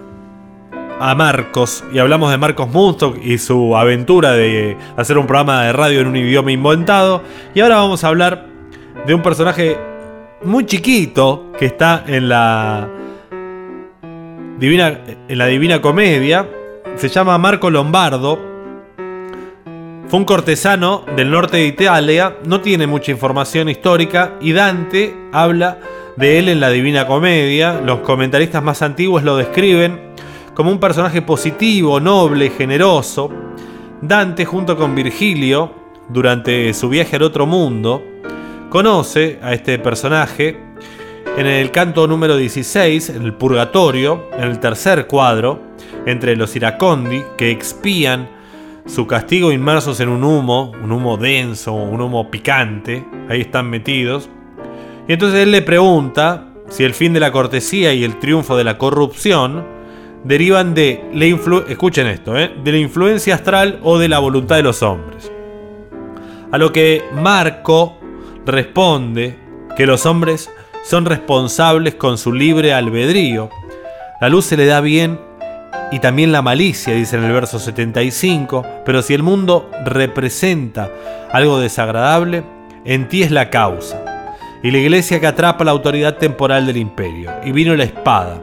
[1.00, 5.72] a Marcos y hablamos de Marcos Munstock y su aventura de hacer un programa de
[5.72, 7.22] radio en un idioma inventado.
[7.54, 8.51] Y ahora vamos a hablar
[9.06, 9.76] de un personaje
[10.44, 12.88] muy chiquito que está en la
[14.58, 16.48] Divina, en la Divina Comedia.
[16.96, 18.38] Se llama Marco Lombardo.
[20.08, 25.78] Fue un cortesano del norte de Italia, no tiene mucha información histórica y Dante habla
[26.16, 27.80] de él en la Divina Comedia.
[27.80, 30.12] Los comentaristas más antiguos lo describen
[30.54, 33.30] como un personaje positivo, noble, generoso.
[34.02, 35.72] Dante, junto con Virgilio,
[36.08, 38.02] durante su viaje al otro mundo,
[38.72, 40.56] conoce a este personaje
[41.36, 45.60] en el canto número 16, en el Purgatorio, en el tercer cuadro,
[46.06, 48.30] entre los iracondi que expían
[48.86, 54.30] su castigo inmersos en un humo, un humo denso, un humo picante, ahí están metidos.
[55.06, 58.64] Y entonces él le pregunta si el fin de la cortesía y el triunfo de
[58.64, 59.66] la corrupción
[60.24, 62.50] derivan de la escuchen esto, ¿eh?
[62.64, 65.30] de la influencia astral o de la voluntad de los hombres.
[66.50, 67.98] A lo que Marco
[68.46, 69.36] responde
[69.76, 70.50] que los hombres
[70.84, 73.50] son responsables con su libre albedrío.
[74.20, 75.18] La luz se le da bien
[75.90, 80.90] y también la malicia, dice en el verso 75, pero si el mundo representa
[81.30, 82.44] algo desagradable,
[82.84, 84.02] en ti es la causa.
[84.62, 87.32] Y la iglesia que atrapa la autoridad temporal del imperio.
[87.44, 88.40] Y vino la espada.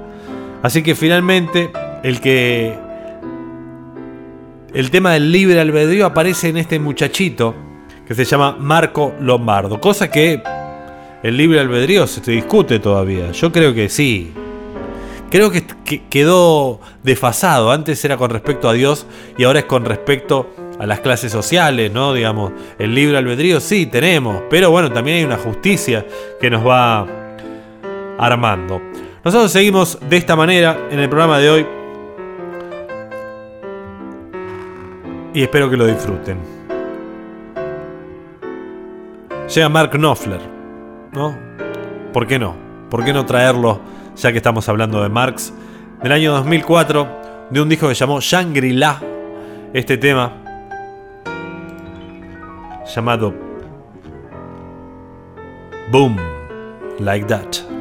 [0.62, 1.72] Así que finalmente
[2.04, 2.78] el que...
[4.74, 7.56] El tema del libre albedrío aparece en este muchachito
[8.10, 9.80] que se llama Marco Lombardo.
[9.80, 10.42] Cosa que
[11.22, 13.32] el libre albedrío se te discute todavía.
[13.32, 14.34] Yo creo que sí.
[15.30, 17.72] Creo que, que quedó desfasado.
[17.72, 19.06] Antes era con respecto a Dios
[19.38, 20.50] y ahora es con respecto
[20.80, 22.12] a las clases sociales, ¿no?
[22.16, 26.04] Digamos, el libre albedrío sí tenemos, pero bueno, también hay una justicia
[26.42, 27.06] que nos va
[28.18, 28.82] armando.
[29.24, 31.68] Nosotros seguimos de esta manera en el programa de hoy
[35.32, 36.59] y espero que lo disfruten.
[39.54, 40.42] Llega Mark Knopfler,
[41.12, 41.36] ¿no?
[42.14, 42.56] ¿Por qué no?
[42.90, 43.82] ¿Por qué no traerlo
[44.16, 45.52] ya que estamos hablando de Marx?
[46.04, 49.02] Del año 2004, de un disco que llamó Shangri-La,
[49.74, 50.34] este tema
[52.96, 53.34] llamado
[55.92, 56.18] Boom,
[57.00, 57.79] Like That.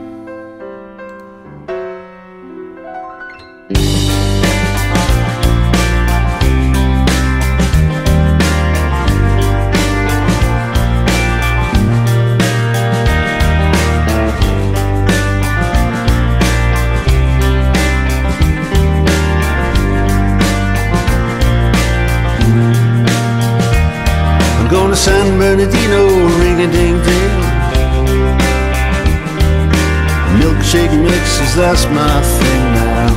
[31.78, 33.10] That's my thing now.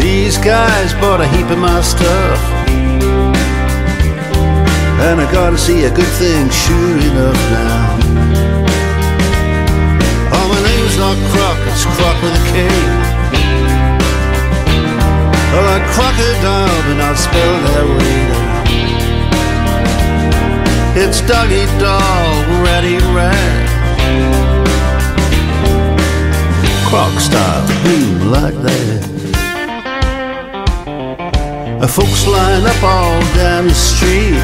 [0.00, 2.40] These guys bought a heap of my stuff.
[5.06, 7.98] And I gotta see a good thing, sure enough now.
[10.36, 12.54] Oh, my name's not Croc, it's Croc with a K.
[15.52, 18.20] Well, like crocodile, but not spelled that way.
[21.02, 24.73] It's doggy dog, ratty rat.
[26.94, 29.02] Croc style, boom like that.
[31.82, 34.38] Uh, Folks line up all down the street.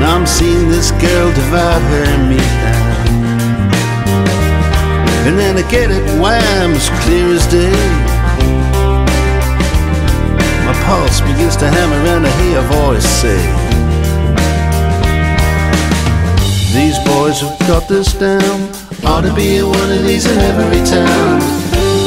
[0.00, 3.06] Now I'm seeing this girl divide her and me down.
[5.26, 7.70] And then I get it wham as clear as day.
[10.64, 13.40] My pulse begins to hammer and I hear a voice say,
[16.72, 18.79] These boys have got this down.
[19.04, 21.40] Ought to be in one of these in every town.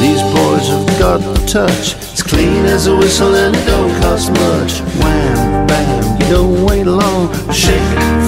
[0.00, 1.94] These boys have got the touch.
[2.12, 4.80] It's clean as a whistle and it don't cost much.
[5.02, 7.32] Wham, bam, you don't wait long.
[7.52, 7.80] Shake,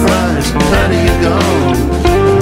[0.03, 1.37] fries, how do you go?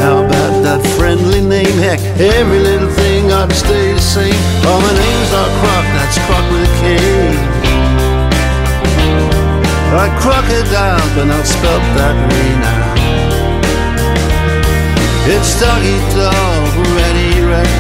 [0.02, 1.78] How about that friendly name?
[1.78, 4.36] Heck, every little thing ought to stay the same.
[4.66, 6.84] Oh, my name's not Croc, that's Croc with a K.
[9.96, 12.85] Like crocodile, but not spelt that way now.
[15.28, 17.80] It's doggy dog, ready, ready.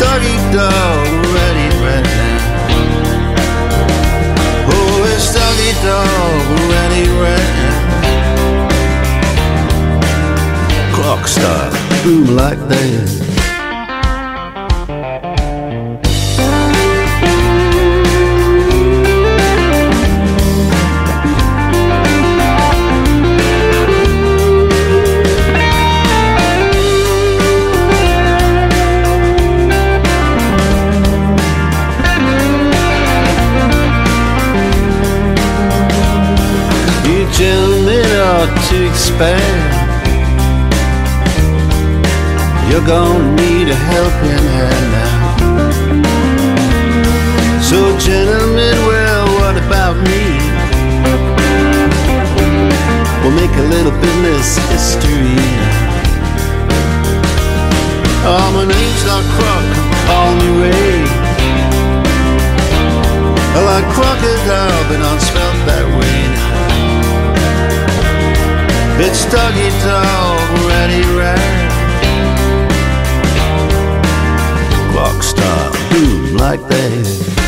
[0.00, 1.06] Doggy dog,
[1.36, 2.18] ready, ready.
[4.72, 7.60] Oh, it's doggy dog, ready, ready.
[10.94, 13.31] Clock style, boom like that.
[42.72, 45.36] You're gonna need a helping hand now.
[47.60, 50.40] So, gentlemen, well, what about me?
[53.20, 55.36] We'll make a little business history.
[58.24, 59.64] Oh, my name's not Croc,
[60.08, 61.04] call me Ray.
[63.52, 66.56] I like crocodile, but not spelled that way now.
[69.04, 70.40] It's doggy dog,
[70.72, 71.71] ready, right?
[75.22, 77.41] Clock style, boom like that.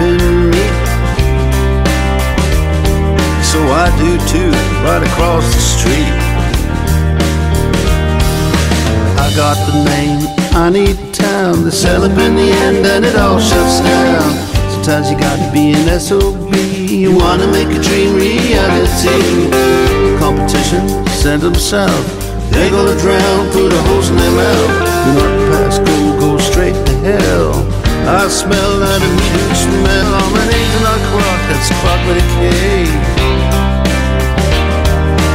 [0.00, 0.06] So
[3.68, 6.14] I do too, right across the street.
[9.20, 10.26] I got the name,
[10.56, 11.64] I need town.
[11.64, 14.32] They sell up in the end and it all shuts down.
[14.72, 16.54] Sometimes you gotta be an SOB.
[16.88, 19.50] You wanna make a dream reality.
[20.18, 22.06] Competition, send them south.
[22.50, 24.70] They're gonna drown, put a hose in their mouth.
[25.04, 27.79] Do not pass go, go straight to hell.
[28.06, 30.14] I smell that immediate smell.
[30.20, 32.40] On name's not Croc, that's Croc with a K.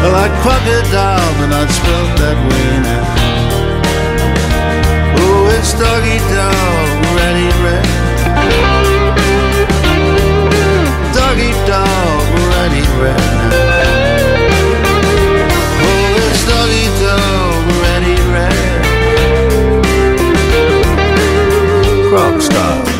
[0.05, 3.05] Like crocodile, but not spelled that way now.
[5.17, 6.87] Oh, it's doggy dog,
[7.17, 7.93] ready, ready.
[11.13, 12.21] Doggy dog,
[12.53, 13.34] ready, ready.
[22.37, 22.94] rock.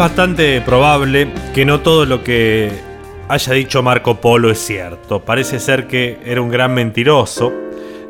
[0.00, 2.70] Bastante probable que no todo lo que
[3.28, 5.20] haya dicho Marco Polo es cierto.
[5.20, 7.52] Parece ser que era un gran mentiroso.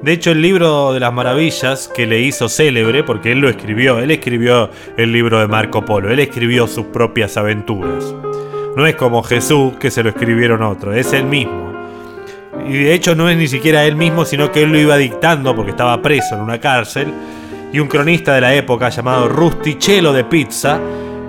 [0.01, 3.99] De hecho, el libro de las maravillas que le hizo célebre, porque él lo escribió,
[3.99, 8.15] él escribió el libro de Marco Polo, él escribió sus propias aventuras.
[8.77, 11.73] No es como Jesús que se lo escribieron otros, es él mismo.
[12.69, 15.57] Y de hecho no es ni siquiera él mismo, sino que él lo iba dictando
[15.57, 17.13] porque estaba preso en una cárcel.
[17.73, 20.81] Y un cronista de la época llamado Rustichello de Pizza,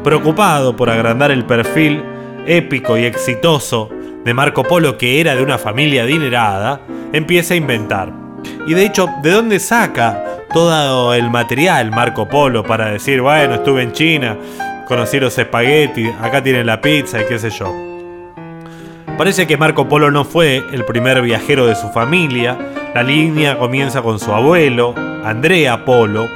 [0.03, 2.03] preocupado por agrandar el perfil
[2.45, 3.89] épico y exitoso
[4.23, 6.81] de Marco Polo, que era de una familia adinerada,
[7.13, 8.11] empieza a inventar.
[8.67, 10.23] Y de hecho, ¿de dónde saca
[10.53, 14.37] todo el material Marco Polo para decir, bueno, estuve en China,
[14.87, 17.73] conocí los espaguetis, acá tienen la pizza y qué sé yo?
[19.17, 22.57] Parece que Marco Polo no fue el primer viajero de su familia.
[22.95, 26.27] La línea comienza con su abuelo, Andrea Polo,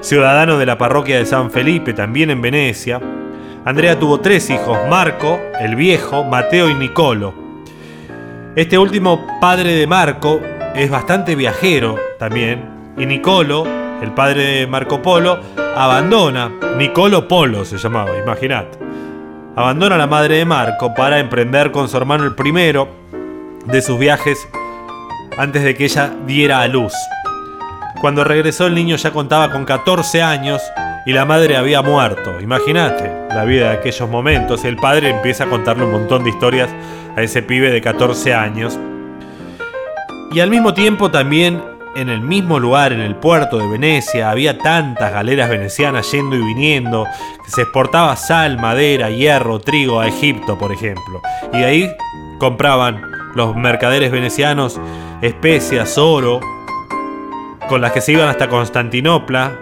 [0.00, 3.00] ciudadano de la parroquia de San Felipe, también en Venecia.
[3.64, 7.34] Andrea tuvo tres hijos, Marco, el viejo, Mateo y Nicolo.
[8.54, 10.40] Este último padre de Marco
[10.74, 13.66] es bastante viajero también, y Nicolo,
[14.02, 15.40] el padre de Marco Polo,
[15.76, 18.78] abandona, Nicolo Polo se llamaba, imaginate,
[19.56, 22.88] abandona a la madre de Marco para emprender con su hermano el primero
[23.66, 24.48] de sus viajes
[25.36, 26.92] antes de que ella diera a luz.
[28.00, 30.62] Cuando regresó el niño ya contaba con 14 años
[31.06, 32.40] y la madre había muerto.
[32.40, 34.64] Imagínate la vida de aquellos momentos.
[34.64, 36.68] El padre empieza a contarle un montón de historias
[37.16, 38.78] a ese pibe de 14 años.
[40.32, 41.62] Y al mismo tiempo también
[41.96, 46.40] en el mismo lugar, en el puerto de Venecia, había tantas galeras venecianas yendo y
[46.40, 47.06] viniendo,
[47.42, 51.22] que se exportaba sal, madera, hierro, trigo a Egipto, por ejemplo.
[51.54, 51.96] Y de ahí
[52.38, 53.00] compraban
[53.34, 54.78] los mercaderes venecianos
[55.22, 56.40] especias, oro,
[57.68, 59.52] con las que se iban hasta Constantinopla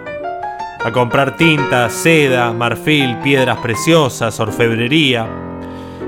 [0.83, 5.27] a comprar tinta, seda, marfil, piedras preciosas, orfebrería.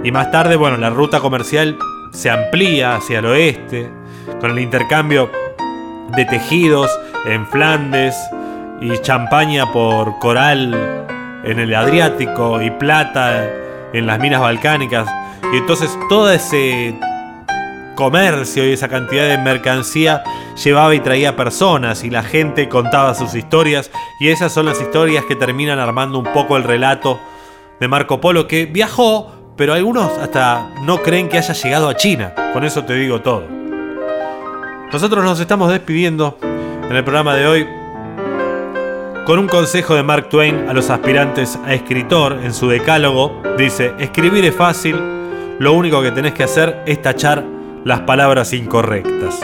[0.04, 1.78] Y más tarde, bueno, la ruta comercial
[2.12, 3.89] se amplía hacia el oeste,
[4.39, 5.32] con el intercambio
[6.16, 6.91] de tejidos
[7.26, 8.16] en Flandes
[8.80, 11.08] y champaña por coral
[11.43, 13.50] en el Adriático y plata
[13.93, 15.08] en las minas balcánicas.
[15.52, 16.95] Y entonces todo ese
[17.98, 20.24] comercio y esa cantidad de mercancía
[20.64, 23.91] llevaba y traía personas y la gente contaba sus historias
[24.22, 27.20] y esas son las historias que terminan armando un poco el relato
[27.80, 32.34] de Marco Polo que viajó, pero algunos hasta no creen que haya llegado a China.
[32.54, 33.43] Con eso te digo todo.
[34.93, 37.68] Nosotros nos estamos despidiendo en el programa de hoy
[39.26, 43.41] con un consejo de Mark Twain a los aspirantes a escritor en su decálogo.
[43.58, 44.95] Dice, escribir es fácil,
[45.60, 49.39] lo único que tenés que hacer es tachar las palabras incorrectas.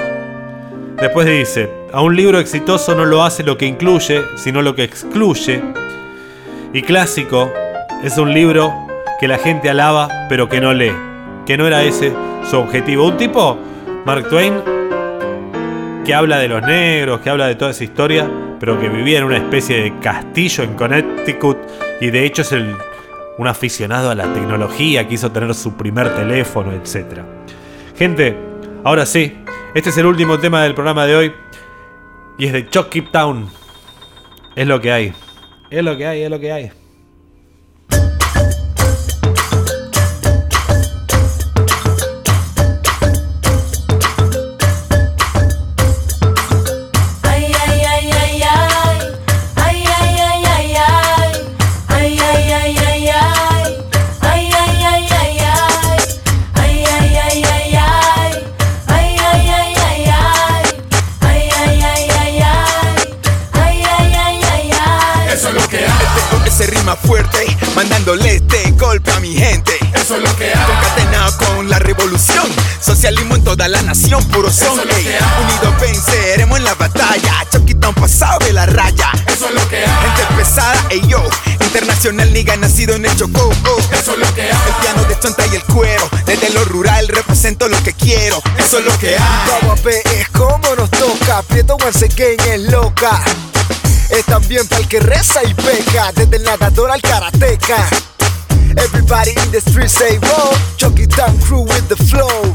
[0.97, 4.83] Después dice, a un libro exitoso no lo hace lo que incluye, sino lo que
[4.83, 5.61] excluye.
[6.73, 7.51] Y clásico
[8.03, 8.73] es un libro
[9.19, 10.93] que la gente alaba pero que no lee,
[11.45, 12.13] que no era ese
[12.49, 13.07] su objetivo.
[13.07, 13.57] Un tipo,
[14.05, 14.53] Mark Twain,
[16.05, 18.29] que habla de los negros, que habla de toda esa historia,
[18.59, 21.57] pero que vivía en una especie de castillo en Connecticut
[22.01, 22.75] y de hecho es el,
[23.37, 27.19] un aficionado a la tecnología, quiso tener su primer teléfono, etc.
[27.95, 28.35] Gente,
[28.83, 29.37] ahora sí,
[29.75, 31.33] este es el último tema del programa de hoy
[32.39, 33.47] y es de Chucky Town.
[34.55, 35.13] Es lo que hay.
[35.69, 36.71] Es lo que hay, es lo que hay.
[72.13, 72.47] Revolución,
[72.79, 74.79] socialismo en toda la nación, puro son.
[74.79, 77.45] Unidos venceremos en la batalla.
[77.51, 79.11] Choquitón pasado de la raya.
[79.27, 79.85] Eso es lo que hay.
[79.85, 81.23] Gente pesada, ey yo.
[81.61, 83.49] Internacional niga nacido en el Chocó.
[83.49, 83.77] oh.
[83.91, 84.49] Eso es lo que hay.
[84.49, 86.07] El piano de chonta y el cuero.
[86.25, 88.41] Desde lo rural represento lo que quiero.
[88.57, 90.19] Eso es lo que hay.
[90.19, 91.41] Es como nos toca.
[91.43, 93.21] Prieto once again es loca.
[94.09, 96.11] Es también para el que reza y peca.
[96.13, 97.87] Desde el nadador al karateca.
[98.77, 100.53] Everybody in the street say whoa.
[100.77, 102.53] Chucky Town crew with the flow.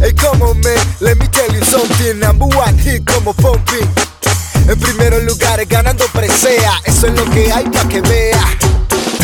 [0.00, 2.18] Hey, come on, man, let me tell you something.
[2.18, 3.88] Number one hit como pumping.
[4.68, 6.80] En primeros lugares ganando presea.
[6.84, 8.75] Eso es lo que hay pa' que vea.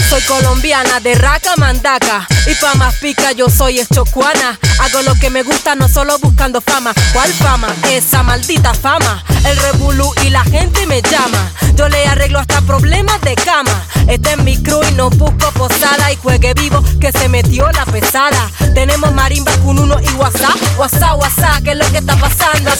[0.08, 4.58] Soy colombiana de raca mandaca y pa' más pica yo soy eschocuana.
[4.80, 6.92] Hago lo que me gusta no solo buscando fama.
[7.12, 7.68] ¿Cuál fama?
[7.90, 9.24] Esa maldita fama.
[9.44, 11.50] El revolú y la gente me llama.
[11.74, 13.84] Yo le arreglo hasta problemas de cama.
[14.08, 17.84] Este es mi crew y no busco posada y juegue vivo que se metió la
[17.86, 18.50] pesada.
[18.74, 22.70] Tenemos marimba con uno y WhatsApp, WhatsApp, WhatsApp, ¿qué es lo que está pasando.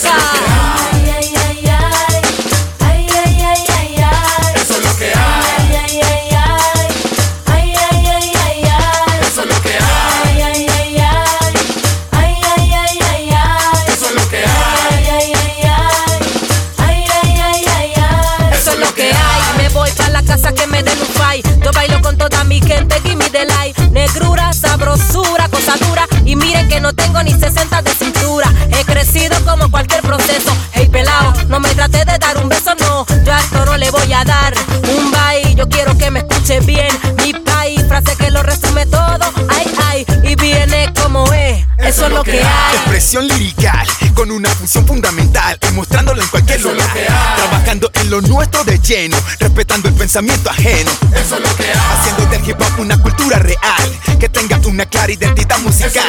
[22.53, 23.75] Mi gente, give me the light.
[23.91, 26.05] Negrura, sabrosura, cosa dura.
[26.23, 28.47] Y miren que no tengo ni 60 de cintura.
[28.69, 30.51] He crecido como cualquier proceso.
[30.73, 33.05] Hey, pelao, no me trate de dar un beso, no.
[33.25, 34.53] Yo a esto no le voy a dar
[34.95, 35.55] un bye.
[35.55, 36.91] Yo quiero que me escuche bien.
[37.23, 39.25] Mi país, frase que lo resume todo.
[39.49, 41.65] Ay, ay, y viene como es.
[41.79, 42.75] Eso es lo que hay.
[42.75, 43.87] Expresión lirical
[44.23, 46.89] con una función fundamental y mostrándolo en cualquier lugar.
[47.35, 50.89] Trabajando en lo nuestro de lleno, respetando el pensamiento ajeno.
[51.13, 51.99] Eso es lo que hay.
[51.99, 56.05] Haciendo del hip hop una cultura real que tenga una clara identidad musical.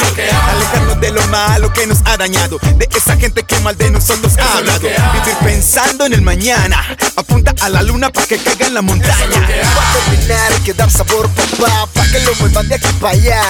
[0.49, 4.35] Alejarnos de lo malo que nos ha dañado, de esa gente que mal de nosotros
[4.39, 4.83] ha hablado.
[4.83, 9.49] Vivir pensando en el mañana, apunta a la luna para que caiga en la montaña.
[9.75, 13.43] Para terminar hay que dar sabor, papá, pa' que lo muevan de aquí para allá.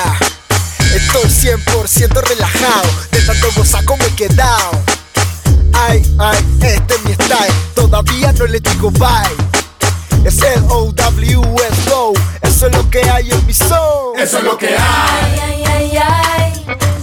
[0.95, 4.71] Estoy 100% relajado, de tanto gozar como he quedado.
[5.73, 9.37] Ay, ay, este es mi style, todavía no le digo bye.
[10.25, 14.19] Es el O-W-S-O, eso es lo que hay en mi son.
[14.19, 14.77] Eso es lo que hay.
[14.79, 15.99] Ay, ay, ay.
[15.99, 16.94] Ay, ay,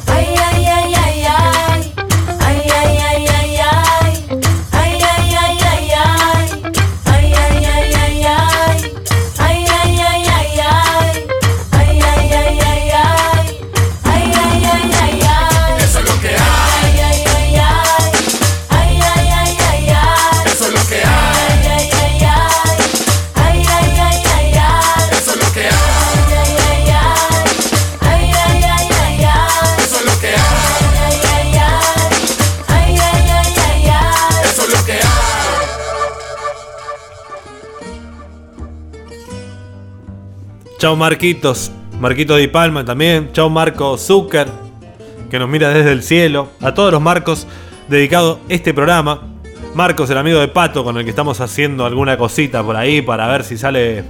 [40.91, 41.71] Chao Marquitos,
[42.01, 43.29] Marquito Di Palma también.
[43.31, 44.47] Chao Marco Zucker,
[45.29, 46.49] que nos mira desde el cielo.
[46.59, 47.47] A todos los Marcos
[47.87, 49.21] dedicado este programa.
[49.73, 53.25] Marcos, el amigo de Pato, con el que estamos haciendo alguna cosita por ahí para
[53.27, 54.03] ver si sale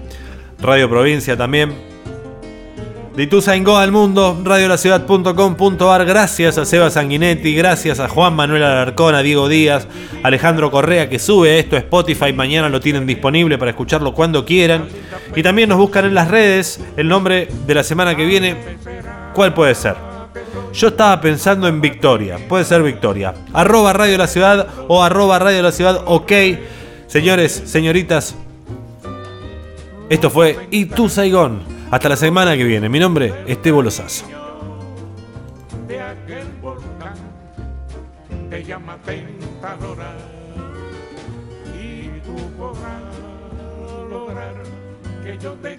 [0.60, 1.72] Radio Provincia también.
[3.16, 6.06] De Ituzaingó al mundo, radiolaciudad.com.ar.
[6.06, 9.86] Gracias a Seba Sanguinetti, gracias a Juan Manuel Alarcón, a Diego Díaz,
[10.24, 12.32] Alejandro Correa que sube esto a Spotify.
[12.32, 14.88] Mañana lo tienen disponible para escucharlo cuando quieran.
[15.36, 18.56] Y también nos buscan en las redes el nombre de la semana que viene.
[19.34, 19.96] ¿Cuál puede ser?
[20.74, 22.38] Yo estaba pensando en Victoria.
[22.48, 23.34] Puede ser Victoria.
[23.52, 26.02] Arroba Radio La Ciudad o arroba Radio La Ciudad.
[26.06, 26.32] Ok.
[27.08, 28.36] Señores, señoritas.
[30.10, 30.58] Esto fue
[30.96, 31.81] tú Saigón.
[31.92, 32.88] Hasta la semana que viene.
[32.88, 34.26] Mi nombre es Tebo Lozazo.
[35.90, 37.16] de aquel volcán
[38.50, 40.14] te llama tentadora
[41.78, 43.02] y tú podrás
[44.10, 44.56] lograr
[45.26, 45.71] que yo te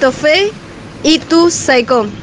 [0.00, 0.50] Esto fue
[1.02, 2.19] Y tú Saicón.